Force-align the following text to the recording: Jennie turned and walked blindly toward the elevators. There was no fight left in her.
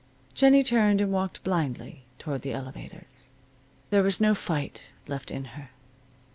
Jennie 0.33 0.63
turned 0.63 0.99
and 0.99 1.11
walked 1.11 1.43
blindly 1.43 2.05
toward 2.17 2.41
the 2.41 2.53
elevators. 2.53 3.29
There 3.91 4.01
was 4.01 4.19
no 4.19 4.33
fight 4.33 4.89
left 5.07 5.29
in 5.29 5.45
her. 5.53 5.69